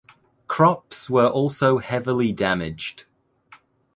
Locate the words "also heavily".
1.29-2.31